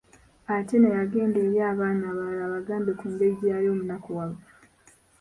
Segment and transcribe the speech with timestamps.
[0.55, 4.41] Atieno yagenda eri abaana abalala abagambe ku ngeri gye yali omunakuwavu.